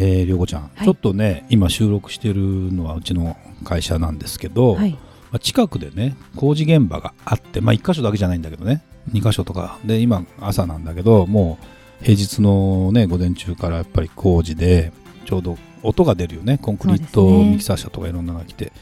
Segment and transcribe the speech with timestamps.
[0.00, 2.40] えー、りょうこちゃん、はい、ちょっとね今収録してる
[2.72, 4.98] のはうちの会社なんですけど、はい、ま
[5.32, 8.82] あ、近くでね工事現場があって、まあ、1箇所だけじゃないんだけどね
[9.12, 9.78] 2箇所とか。
[9.84, 11.58] で今朝なんだけども
[12.00, 14.92] う平日のね午前中からやっぱり工事で
[15.26, 16.56] ちょうど音が出るよね。
[16.56, 18.72] コンクリートミキサー車とかいろんなのが来て、ね、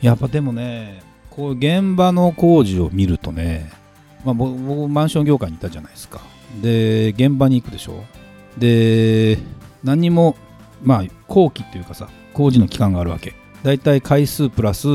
[0.00, 3.70] やっぱでもねこう現場の工事を見るとね、
[4.24, 6.20] まあ、僕マンション業界にいたじゃないですか。
[6.62, 8.04] で現場に行くでしょ。
[8.58, 9.38] で
[9.82, 10.36] 何にも
[10.82, 13.34] まあ後期っていうかさ工事の期間があるわけ。
[13.62, 14.86] だいたい回数プラス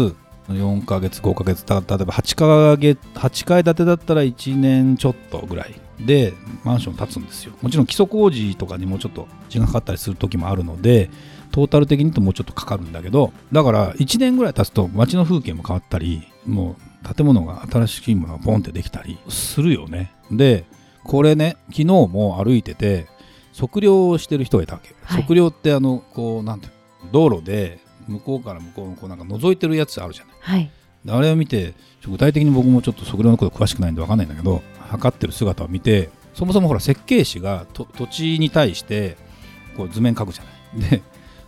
[0.49, 7.53] 4ヶ月5ヶ月た例えば8ヶ月8階建てだったら1年ちょっとぐらいでマンション建つんですよ。
[7.61, 11.09] もちろん基礎工事とかにもちょっと時間かかったりする時もあるので
[11.51, 20.13] トータル的にともうちょっとかかるんだけどだから1年ぐらい経つと街の風景も変わったりもう建物が新しいものがポンってできたりするよね。
[20.31, 20.65] で
[21.03, 23.07] これね昨日も歩いてて
[23.57, 26.67] 測量をしてる人がいたわけ、はい、測量ってあのこうなんて
[27.11, 30.71] 道路で向こうから向こうのこうなんか覗いてるやつあるじゃない、はい、
[31.07, 31.73] あれを見て
[32.05, 39.17] 具体的に僕もちょっと測量のこと詳しくないんで分かんないんだけど測ってる姿を見てそもそもほら設計士が土地に対して
[39.77, 40.43] こう図面描くじゃ
[40.79, 40.89] ない。
[40.89, 41.03] で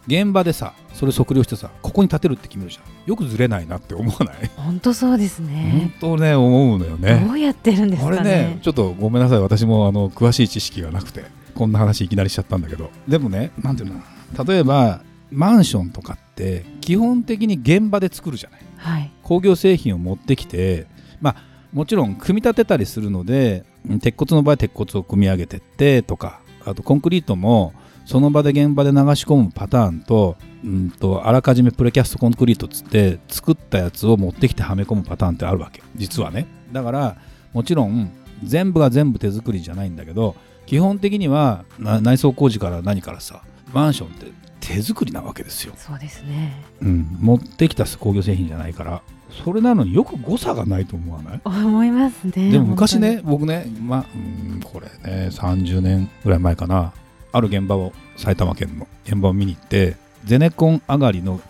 [0.07, 3.09] 現場でさそれ測量してさここに建てるって決めるじゃん。
[3.09, 4.51] よくずれないなって思わない？
[4.55, 5.91] 本当そうですね。
[5.99, 7.25] 本当ね思うのよね。
[7.27, 8.23] どうやってるんですかね。
[8.23, 9.39] ねちょっとごめんなさい。
[9.39, 11.23] 私もあの詳しい知識がなくて
[11.55, 12.91] こんな話いきなりしちゃったんだけど。
[13.07, 14.01] でもねなんていうの
[14.45, 20.87] 例えばマンションとかって基本的に現場で作るじゃない、はい、工業製品を持ってきて
[21.19, 21.35] まあ
[21.73, 23.65] もちろん組み立てたりするので
[24.01, 27.73] 鉄骨の場合鉄骨を組み上げてってとかあとコンクリートも
[28.05, 35.81] その場で現場で流し込むパターンと,、うんとあらかじめプレキャストコンクリートつって作ったやつを持ってきてはめ込むパターンってあるわけ。
[35.95, 36.45] 実はね。
[36.71, 37.17] だから
[37.51, 38.11] もちろん
[38.43, 40.35] 全部が全部手作りじゃないんだけど
[40.65, 43.41] 基本的には内装工事から何からさ
[43.73, 45.73] マンションって手作りなわけですよ。
[45.77, 49.01] そうですね、うん、持ってきた工業製品じゃないから
[49.43, 51.41] それなのによく誤差がないと思わない？
[51.43, 56.93] 思いますねでも昔ね僕ねまあ、うん、これね30年ぐらい前かな
[57.31, 61.41] ある現場を埼玉県の現場を見に行ってゼネコン上がりの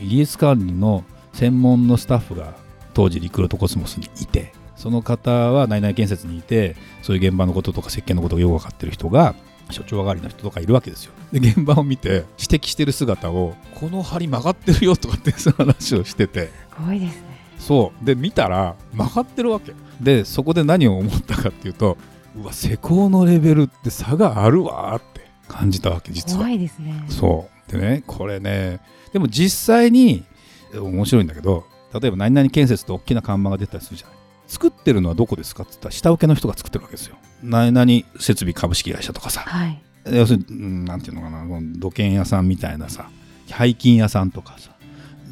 [0.00, 2.54] イギリス管理の専門のスタッフが
[2.94, 9.34] 当時リクルートコスモスにいてその方は内々建設にいてそういう現場のこととか設計のことをよく分かってる人が
[9.70, 11.12] 所長上がりの人とかいるわけですよ。
[11.32, 16.46] で現場を見て指摘してる姿をこの梁曲がってるよとかってその話をしてて。
[16.46, 16.52] す
[16.86, 17.22] ごいですね。
[17.58, 18.04] そう。
[18.04, 19.72] で見たら曲がってるわけ。
[20.00, 21.96] でそこで何を思ったかっていうと
[22.36, 25.14] うわ施工のレベルって差があるわって。
[25.46, 26.38] 感じたわけ実は。
[26.38, 27.04] 怖いですね。
[27.08, 27.72] そう。
[27.72, 28.80] でねこれね
[29.12, 30.24] でも実際に
[30.74, 31.64] 面白いんだけど
[31.98, 34.13] 例えば何々建設って大きな看板が出たりするじゃない
[34.46, 37.16] 作ってるのはどこですかって言ったら下請けの人が作ってるわけですよ。
[37.42, 41.44] 何々設備株式会社とかさ、はい、要するに何ていうのかな
[41.78, 43.10] 土建屋さんみたいなさ
[43.50, 44.70] 廃金屋さんとかさ。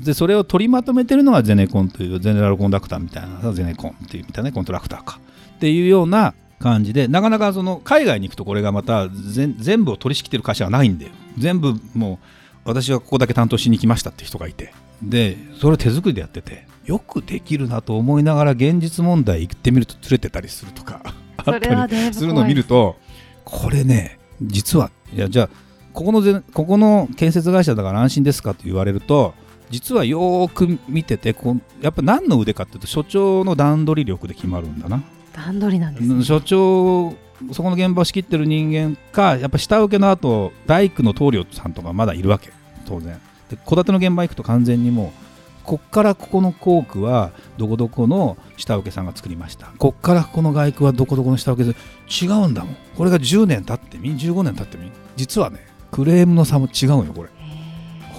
[0.02, 5.20] でそれを取りまとめてるのがゼネコンというゼネラルコンダクターみたいなゼネコンっていうみたいなコントラクターか。
[5.56, 11.12] っていうような感じでなかなかその海外に行くとこれがまた全部を取り仕切ってる会社がないんだよ。
[11.38, 12.18] 全部もう
[12.64, 14.72] 私はここだけ担当しに来ましたって人がいて。
[15.02, 21.00] でそれを手作りでやっててよくできるなと思いながら現実問題行ってみるとずれてたりするとか
[21.36, 22.24] あったりす。
[22.24, 22.96] るのを見ると
[23.44, 25.48] これね実はいやじゃあ
[25.92, 29.34] ここのぜここの建設会社だから安心ですかと言われると
[29.70, 35.02] 実はよく見ててこやっぱ何の腕かっていうと所長の段取り力で決まるんだな。
[35.32, 37.14] 段取りなんです、ね、所長
[37.52, 42.52] そこの現場を仕切ってる人間かやっぱ下請けの後大工の棟梁さんとかまだいるわけ
[42.86, 43.18] 当然。
[43.66, 45.31] 戸建ての現場行くと完全にもう
[45.64, 49.68] こっからここの工区はどこどこの下請けさんが作りました。
[49.78, 51.76] こっからこの外区はどこどこの下請けで
[52.08, 52.76] 違うんだもん。
[52.96, 54.90] これが10年経ってみ？15年経ってみ？
[55.16, 57.28] 実はねクレームの差も違うよこれ。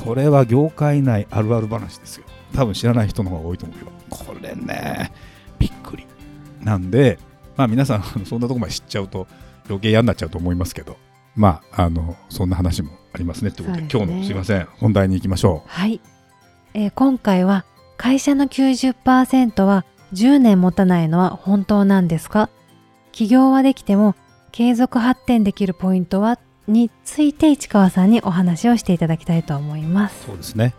[0.04, 2.26] これは業界内あるある話ですよ。
[2.54, 3.88] 多分知らない人の方が多いと思うよ。
[4.10, 5.12] これね
[5.60, 6.06] びっくり。
[6.62, 7.20] なんで
[7.56, 9.28] まあ皆さんそんなとこまで知っちゃうと
[9.66, 10.98] 余計嫌になっちゃうと思いますけど。
[11.36, 14.68] まああのそんな話もありますねということで、ね、今日のすいません。
[14.78, 15.68] 本題に行きましょう。
[15.68, 16.00] はい、
[16.74, 17.66] えー、今回は
[17.98, 22.50] 会社の90%は10年持たないのは本当なんですか？
[23.12, 24.16] 起業はできても
[24.52, 30.26] 継続発展できるポイントはについて市川さんにお話をしていただきたいと思います。
[30.26, 30.74] そうですね。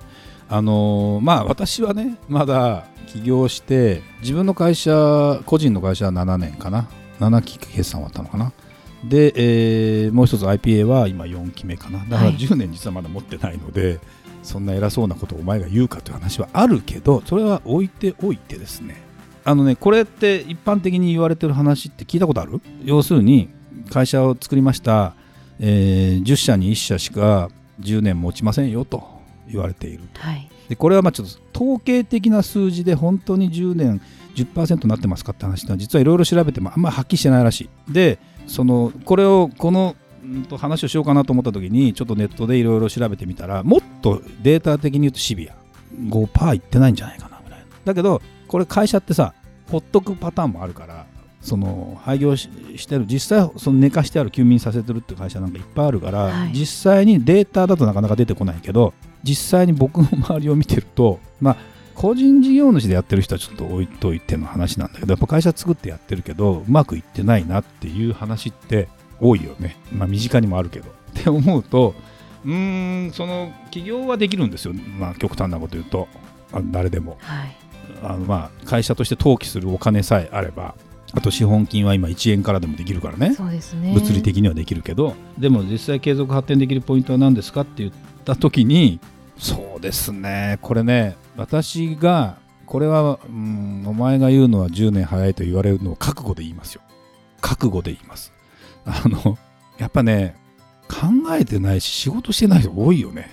[0.49, 6.89] あのー、まあ私はねまだ起業して自分の会社個人の会社は7年かな。
[7.21, 8.53] 7期決算終わったのかな。
[9.05, 12.05] で、えー、もう一つ IPA は今4期目かな。
[12.09, 14.01] だから10年実はまだ持ってないので、はい、
[14.45, 19.03] そんな偉そうなことをお前が言うかという話はあるけどそれは置いておいてですね。
[19.47, 22.61] あのねこれって一般的に言われてる話って聞いたことある？
[22.85, 23.51] 要するに
[23.91, 25.15] 会社を作りました、
[25.61, 27.51] えー、10社に1社しか
[27.81, 29.03] 10年持ちませんよと
[29.49, 34.01] 言われていると、はい、でこれはまあちょっと統計的な数字で本当に10年
[34.35, 37.93] 10%になってますかって話は実はいろいろ調べてもあんまりはっきりしてないらしい。
[37.93, 39.97] でそのこれをこの
[40.49, 45.55] と話をしようかなと思った時にちょっとネットでいろいろ調べてみたらもっとデータ的に言うとシビア。
[46.09, 47.65] 5%いってないんじゃないかなぐらい。
[47.85, 49.35] だけどこれ会社ってさ
[49.71, 51.07] ほっとくパターンもあるから
[51.41, 52.49] その廃業し
[52.89, 61.57] てる実際その寝かしてある休眠させてるって会社なんかいっぱいあるから、はい、実際にデータだとなかなか出てこないけど実際に僕の周りを見てるとまあ
[61.95, 68.89] 個人事業主でやってる人はちょっと置いといての話なんだけどやっぱ会社作ってやってるけどうまくいってないなっていう話って
[69.21, 69.77] 多いよね。
[69.93, 70.91] まあ身近にもあるけど。
[70.91, 71.95] って思うと
[72.45, 74.75] うーんその起業はできるんですよ。
[74.75, 76.09] まあ極端なこと言うと。
[76.71, 77.57] 誰でも、はい、
[78.03, 80.77] あのまあ会社として登記するお金さえあれば
[81.13, 83.35] あと資本金は今1円からでもできるからね。
[83.35, 83.93] そうですね。
[83.93, 85.15] 物理的にはできるけど。
[85.39, 87.93] でも実際継続発展できるポイントは何ですかって言っ
[88.25, 89.01] た時に
[89.39, 90.59] そうですね。
[90.63, 92.37] これね私が
[92.67, 96.83] これは、うん、お前が言うのは10年早いと言われるのを覚悟で言いますよ。
[97.41, 98.33] 覚悟で言います
[98.85, 99.39] あの
[99.79, 100.37] やっぱね
[100.89, 103.31] 考えてないし仕事してない人多いよね。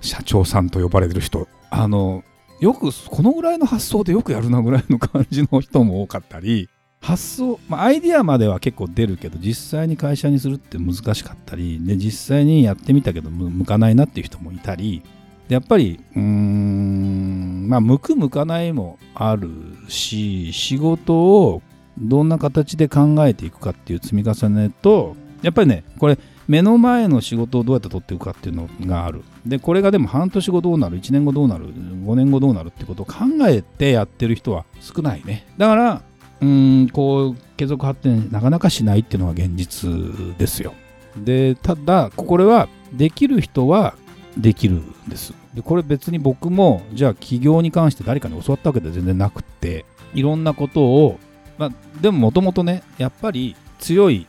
[0.00, 1.48] 社長さんと呼ばれてる人。
[1.70, 2.22] あの
[2.60, 6.68] よくこのぐらいの発想でよくやるなぐらいの感じの人も多かったり
[7.00, 15.02] 発想、まあ、アイディアまでは結構出るけど実際に会社にするって難しかったりで実際にやってみたけど向かないなっていう人もいたり
[15.48, 19.50] でやっぱりうーんまあ向く向かないもある
[19.88, 21.62] し仕事を
[21.98, 26.18] どんな形で考えていくかっていう積み重ねとやっぱりねこれ
[26.48, 36.02] 目の前の仕事をどうやって取っていくかっていうのがあるでこれがでも半年後どうなる？1年後どうなる？5年後どうなるってことを考えてやってる人は少ないねだから
[36.40, 39.90] うんこう継続発展なかなかしないっていうのが現実
[40.36, 40.74] ですよ。
[41.16, 43.94] でただこれはできる人は
[44.36, 45.32] できるんです。
[45.54, 51.18] でこれ別に僕もじゃあ起業に関して誰かに教わったわけでは全然なくていろんなことを、
[51.58, 51.70] まあ、
[52.00, 54.26] でももともとねやっぱり強い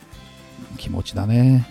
[0.76, 1.68] 気持ちだね。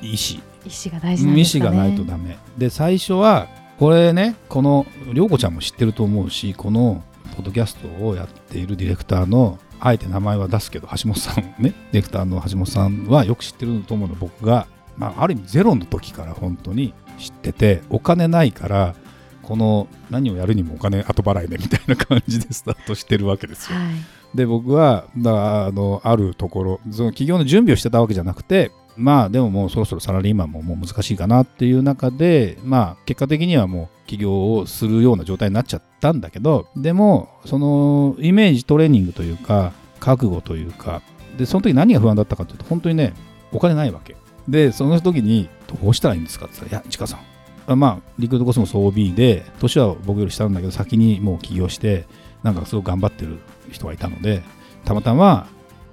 [0.00, 0.40] 意志。
[0.64, 2.38] 意志が大事なんですか、ね、意志がないとダメ。
[2.56, 3.48] で最初は
[3.78, 7.02] これねこの涼子ちゃんも知ってると思うしこの
[7.36, 11.54] ポッドキャストをやっているディレクターのあえて名前は出すけど橋本さんね。
[11.58, 14.14] ディレクターの橋本さんはよく知ってると思うの。
[14.14, 14.66] 僕が、
[14.96, 18.94] まあ、ある意味ゼロの時から本当に知っててお金ないから
[19.42, 23.78] この何をやるにもお金後払いでみたいな感じでスタートしてるわけですよ。
[23.78, 23.94] はい、
[24.34, 41.02] で僕はだあのあるところその企業の準備をしてたわけじゃなくてまあでももうそろそろサラリーマンももう難しいかなっていう中でまあ結果的にはもう起業をするような状態になっちゃったんだけどでもそのイメージトレーニングというか覚悟というか
[41.38, 43.14] でその時何が不安だったかというと本当にね
[43.52, 44.16] お金ないわけ。
[44.48, 45.48] でその時に
[45.82, 47.78] どうしたらいいんですかって言ったら「いや市川さん。
[47.78, 52.04] まあリクルートコスモス OB で年は僕より下なんだけど先にもう起業して
[52.44, 53.40] なんかすごく頑張ってる
[53.72, 54.42] 人がいたので
[54.84, 55.48] たまたま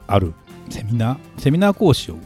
[0.05, 0.35] ある
[0.69, 2.17] セミナーセミナー講師を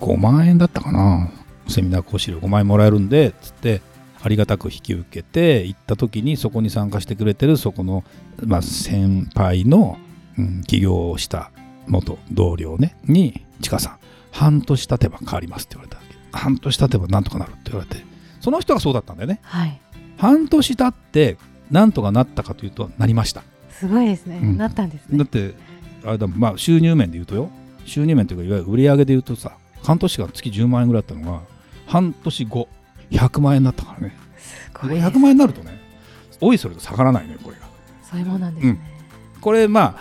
[0.00, 1.30] 5万円だったかな。
[1.70, 3.80] セミナー講師料5万円もらえるんでつって
[4.22, 8.04] ありがたく引き受けて行った時にそこに参加してくれてるそこの、
[8.44, 9.98] まあ、先輩の、
[10.38, 11.50] うん、起業をした
[11.86, 13.98] 元同僚ねに「ちかさん
[14.30, 15.96] 半年経てば変わります」って言われ
[16.30, 18.04] た半年経てばなんとかなるって言われて
[18.40, 19.80] その人がそうだったんだよね、はい、
[20.18, 21.38] 半年経って
[21.70, 23.42] なんとかなったかというとなりました
[23.80, 25.16] すごいですね、うん、なったんですね。
[25.16, 25.54] だって
[26.04, 27.50] あれだまあ収入面で言うとよ。
[27.86, 31.40] 収入面というかいわゆる売上で言うとさ半年間月10万円ぐらいだったのが
[31.86, 32.68] 半年後
[33.10, 34.16] 100万円になったからね。
[34.36, 35.80] すごい100万円になるとね
[36.42, 37.62] おいそれと下がらないねこれが。
[38.02, 38.78] そういうもんなんですね、
[39.34, 39.96] うん、これま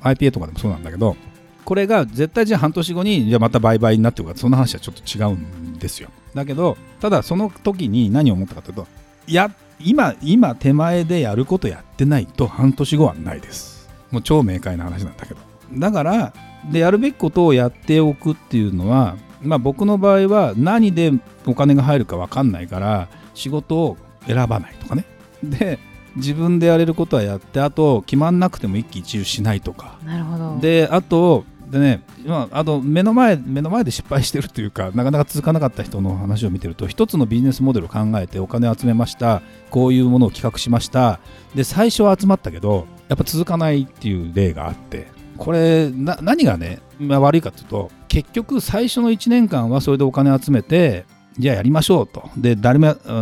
[0.00, 1.16] あ IPA とかでもそうなんだけど
[1.64, 6.10] これが絶対じゃあ半年後にじゃあまた売買になってるかその話はちょっと違うんですよ。
[6.34, 8.86] だけどただその時に何を思ったかというと
[9.26, 9.50] や
[9.80, 13.88] 今今手前でやることやってないと半年後はないです。
[14.10, 15.40] もう超明快な話なんだけど。
[15.72, 16.32] だから
[16.70, 21.12] でやるべきことをやっておくっていうのはまあ僕の場合は何で
[21.46, 25.04] お金が入るか分かんないから仕事を選ばないとかね。
[25.42, 25.78] で
[26.16, 29.98] 自分でやれることはやってあと決まんなくても一喜一憂しないとか。
[30.04, 30.58] なるほど。
[30.60, 39.42] であとでね、まあ、あと目の前目の前で失敗してるというか なかなか続かなかった人の話を見てると一つのビジネスモデルを考えてお金を集めました。
[39.70, 41.18] こういうものを企画しました。
[41.56, 51.06] で最初は集まったけどやっぱ続かないっていう例があってこれ何がね、まあ、悪いかというと結局最初の1年間はそれでお金集めて
[51.40, 52.30] じゃあやりましょうと。
[52.36, 53.12] で誰も、う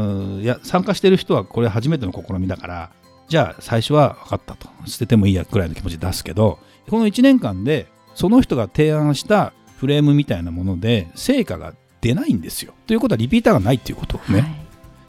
[0.41, 2.91] ん、や参加してる人はこれ初めての試みだから
[3.29, 4.69] じゃあ最初は分かったと。
[4.85, 6.59] 捨ててもいいやくらいの気持ち出すけど
[6.91, 12.75] この1年間でその人が提案したフレームみたいなもので成果が出ないんですよ。
[12.87, 14.41] ということはリピーターがないっていうことね。
[14.41, 14.47] は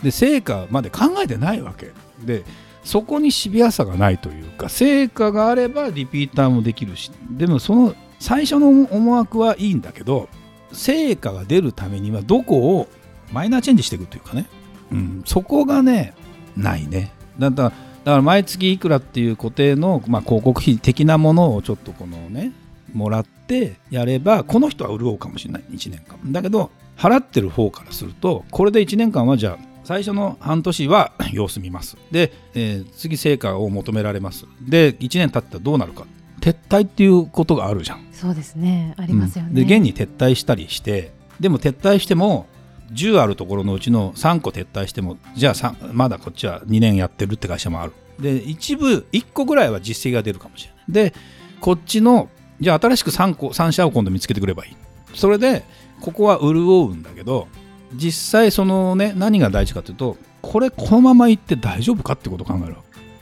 [0.01, 1.91] い、で成果まで考えてないわけ。
[2.23, 2.43] で
[2.83, 10.27] そこにシビアさがないというか成果があればリピーターもできるしでもその最初の思惑はいいんだけど
[10.73, 12.87] 成果が出るためにはどこを
[13.31, 14.47] マイナーチェンジしていくというかね、
[14.91, 16.13] うん、そこがね
[16.57, 17.11] ないね。
[17.39, 22.51] だからだから毎月いくらっていう固定の、まあ、広告費的なものをちょっとこのね
[22.93, 25.63] もらってやればこの人は潤うかもしれない。
[25.71, 26.31] 1年間。
[26.31, 31.97] だけど払ってる方からするとこれで1年間はじゃあ最初の半年は 様子見ます。
[32.11, 34.45] で、えー、次成果を求められます。
[34.61, 36.05] で1年経ったらどうなるか。
[36.39, 38.05] 撤退っていうことがあるじゃん。
[38.11, 38.93] そうですね。
[38.97, 42.47] ありますよね、うん、で現に撤退したりしてでも撤退しても
[42.91, 47.93] 10あるところのうちの3個撤退してもじゃあまだこっちは2年やってるって会社もある。
[48.19, 51.11] で一部1個ぐらいは実績が出るかもしれない。
[51.11, 51.13] で
[51.59, 52.29] こっちの
[52.59, 54.75] じゃあ新しく3個3社を今度見つけてくればいい。
[55.15, 55.63] それで
[56.01, 57.47] ここは潤うんだけど
[57.93, 62.75] 実際そのね何が大事かというとこれこのままいって大丈夫かってことを考える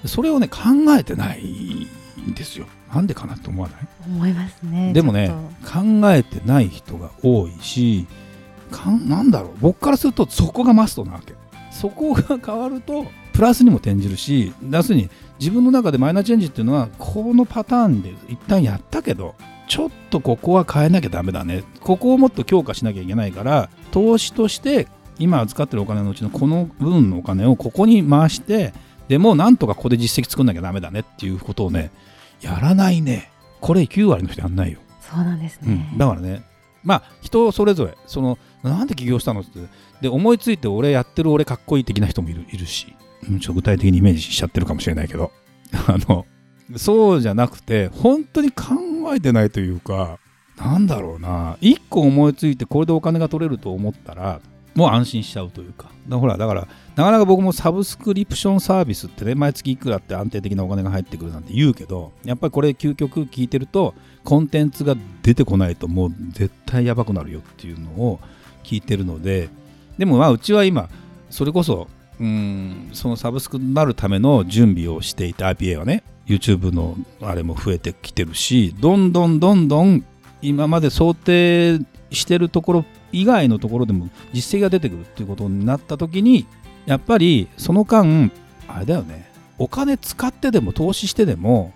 [0.08, 0.60] それをね考
[0.98, 1.88] えてない
[2.28, 2.66] んですよ。
[2.94, 3.88] なんでかなって思わない？
[4.06, 5.32] 思いますねでもね
[5.66, 8.08] 考えてない人が多いし
[8.70, 9.52] かんなんだろう。
[9.60, 11.34] 僕からするとそこがマストなわけ。
[11.72, 15.10] そこが変わるとプラスにも転じるし要するに
[15.42, 19.34] 自分の中でマイナーチェンジっていうのはこのパターンで一旦やったけど
[19.68, 21.64] ちょっとここは変えなきゃダメだね。
[21.80, 28.74] ここをもっと強化しなきゃいけないから投資として今預かってるお金のうちのこの分のお金をここに回して
[29.08, 31.00] でもなんとかここで実績作んなきゃダメだね。
[31.00, 31.92] っていうことをね
[32.42, 33.32] やらないね。
[33.62, 34.80] これ9割の人やんないよ。
[35.00, 36.44] そうなんですね、うん、だからね
[36.84, 39.60] まあ人それぞれそのなんで起業したのって
[40.02, 42.96] で思いついて俺やってる俺かっこいい的な人もいるいるし、
[43.30, 45.32] うん、ちょ具体的にイメージしちゃってるかもしれないけど。
[45.88, 46.26] あの
[46.78, 48.76] そうじゃなくて本当に考
[49.14, 50.20] えてないというか
[50.58, 51.58] なんだろうな。
[51.60, 54.40] 一個思いついてこれでお金が取れると思ったら
[54.76, 55.90] もう安心しちゃうというか。
[56.08, 68.20] だほらだからなかなか僕もサブスクリプションサービスってね毎月いくらって安定的なお金が入ってくるなんて言うけどやっぱりこれ究極聞いてるとコンテンツが出てこないともう絶対やばくなるよっていうのを
[68.64, 69.50] 聞いてるので
[69.98, 70.90] でもまあうちは今
[71.30, 71.88] それこそ
[72.22, 72.90] うん。
[72.94, 80.06] そのサブスクになるための準備をしていた IPA はね YouTube のあれも増えてきてるしどんどんどんどん
[80.42, 81.80] 今まで想定
[82.12, 86.46] してるところ以外のところでも実績が出てくるっていうことになった時に
[86.86, 88.32] やっぱりその間
[88.68, 91.74] あれだよねお金使ってでも投資してでも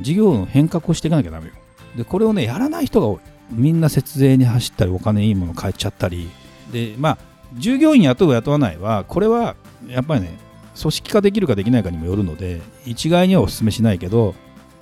[0.00, 1.52] 事業の変革をしていかなきゃダメよ。
[1.96, 3.18] でこれをねやらない人が多い。
[3.50, 6.28] みんな節税に走ったりお金いいもの買っちゃったり。
[6.72, 7.18] でまあ
[7.54, 10.38] 従業員雇う雇わないはこれはやっぱりね
[10.80, 14.34] 組織化できるかできないかにもよるので一概にはお勧めしないけど、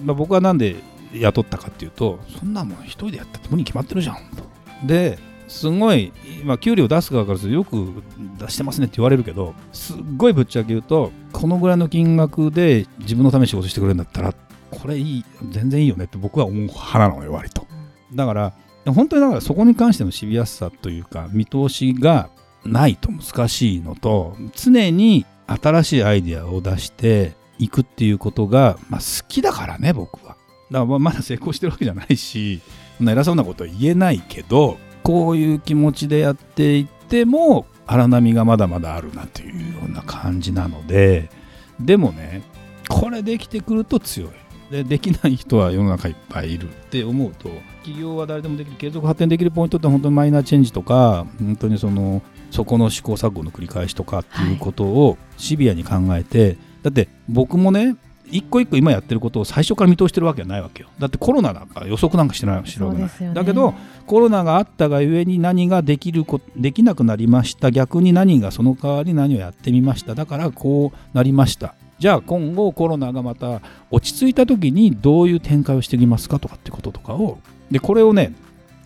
[0.03, 0.77] まあ、僕はなんで
[1.15, 4.45] 雇ったかっていうとそんなもん一人でやったって無理に決まってるじゃんと。
[4.87, 5.19] で
[5.49, 6.13] すごい、
[6.45, 8.03] まあ、給料出す側からするとよく
[8.39, 14.35] 出してますねって言われるけどすっごいぶっちゃけ言うとこのぐらいの金額で自分のために仕事してくれるんだったら
[14.71, 17.67] これいい全然いいよねって僕は思う派なのよ割と。
[18.13, 18.53] だから
[18.87, 22.29] 本当にだからそこに関してのシビアさというか見通しが
[22.67, 30.37] ないと難しいのと常に新しいアイデアを出していくっていうことが、まあ、好きだからね僕は。
[30.71, 32.61] だからまだ成功してるわけじゃないし
[33.01, 41.31] 偉そうなことは言えないけどこういう気持ちでやっていっても荒波がまだまだあるなというような感じなので
[41.79, 42.43] でもね
[42.89, 44.31] これできてくると強い。
[44.71, 47.49] でできない人は世の中いっぱいいるって思うと
[47.83, 48.77] 企業は誰でもできる。
[48.77, 52.21] 継続発展できるポイントって本当にマイナーチェンジとか本当にその
[52.57, 57.97] そこの試行錯誤の繰り返しとかっていうことをシビアに考えて、はい、だって僕もね
[58.29, 60.89] 一個一個今やってることを最初から見通してるわけはないわけよ。
[60.99, 63.75] だってコロナなんか予測なんかしてない知らない、ね、だけど
[64.07, 67.71] コロナがあったがゆえに何ができるこできなくなりました。
[67.71, 70.15] 逆に何がその代わり何をやってみました。
[70.15, 71.75] だからこうなりました。
[71.99, 73.61] じゃあ今後コロナがまた
[73.91, 77.39] 落ち着いた時にどういう展開をしていきますかとかってこととかを
[77.71, 78.35] でこれをね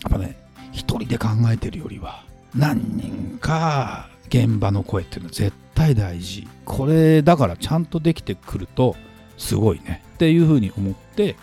[0.03, 0.37] やっぱね
[0.73, 2.25] 一人で考えてるよりは
[2.55, 6.49] 何人か現場の声っていうのは絶対大事。
[6.65, 8.97] これだからちゃんとできてくると
[9.37, 10.03] すごいね。
[10.15, 11.37] っていうふうに思って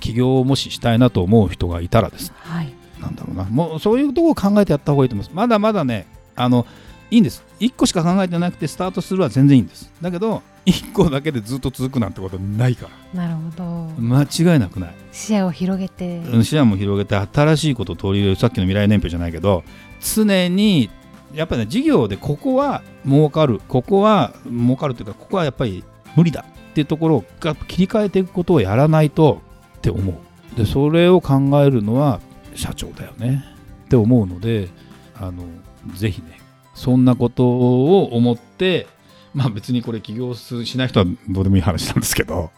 [0.00, 3.44] 起業をもししたいなと思う人がいたらです、はい、なんだろうな。
[3.44, 5.34] もうそういうところを考えてやった方がいいと思います。
[5.34, 6.66] まだまだねあの
[7.10, 7.44] いいんです。
[7.60, 9.92] 1個しか考えてなくてスタートするは全然いいんです。
[10.00, 13.22] だけど1個だけでずっと続くなんてことないから。
[13.22, 13.64] なるほど。
[14.00, 14.94] 間違いなくない。
[15.12, 16.22] 視野を広げて。
[16.42, 18.40] 視野も広げて新しいことを取り入れる。
[18.40, 19.62] さっきの未来年表じゃないけど
[20.02, 20.90] 常に
[21.34, 25.84] やっぱりね事業でここは儲かるここは儲かるというかここはやっぱり
[26.16, 27.24] 無理だっていうところを
[27.68, 29.40] 切り替えていくことをやらないと
[29.78, 30.16] って思う。
[30.56, 32.20] でそれを考えるのは
[32.54, 33.44] 社長だよね
[33.86, 34.68] って思うので
[35.14, 35.44] あの
[35.94, 36.40] ぜひね
[36.74, 38.86] そんなことを思って
[39.34, 42.50] まあ別にこれ起業しない人はどうでもいい話なんですけど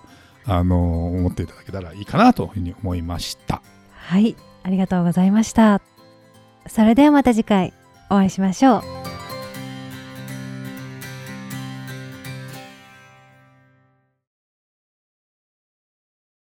[0.45, 3.63] あの思っていただけたらいいかなというふうに思いました。
[3.93, 5.94] はいありがとうございました。
[6.67, 7.73] それではまた次回
[8.11, 9.04] お会いしましょう。